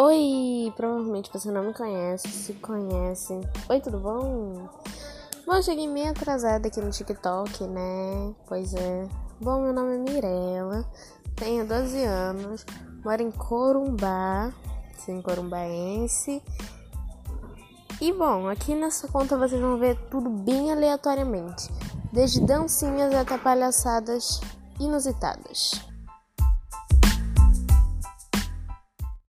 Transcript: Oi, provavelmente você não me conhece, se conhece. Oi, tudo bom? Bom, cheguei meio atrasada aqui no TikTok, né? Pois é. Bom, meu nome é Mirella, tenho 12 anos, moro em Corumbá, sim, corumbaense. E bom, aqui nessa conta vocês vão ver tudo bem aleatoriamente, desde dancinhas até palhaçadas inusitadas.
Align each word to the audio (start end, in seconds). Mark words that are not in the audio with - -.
Oi, 0.00 0.72
provavelmente 0.76 1.28
você 1.32 1.50
não 1.50 1.64
me 1.64 1.74
conhece, 1.74 2.28
se 2.28 2.52
conhece. 2.52 3.34
Oi, 3.68 3.80
tudo 3.80 3.98
bom? 3.98 4.68
Bom, 5.44 5.60
cheguei 5.60 5.88
meio 5.88 6.12
atrasada 6.12 6.68
aqui 6.68 6.80
no 6.80 6.92
TikTok, 6.92 7.64
né? 7.64 8.32
Pois 8.46 8.74
é. 8.74 9.08
Bom, 9.40 9.60
meu 9.60 9.72
nome 9.72 9.96
é 9.96 9.98
Mirella, 9.98 10.88
tenho 11.34 11.66
12 11.66 12.00
anos, 12.04 12.64
moro 13.04 13.20
em 13.20 13.32
Corumbá, 13.32 14.52
sim, 15.04 15.20
corumbaense. 15.20 16.40
E 18.00 18.12
bom, 18.12 18.46
aqui 18.46 18.76
nessa 18.76 19.08
conta 19.08 19.36
vocês 19.36 19.60
vão 19.60 19.78
ver 19.78 19.98
tudo 20.08 20.30
bem 20.30 20.70
aleatoriamente, 20.70 21.72
desde 22.12 22.40
dancinhas 22.40 23.12
até 23.12 23.36
palhaçadas 23.36 24.40
inusitadas. 24.78 25.88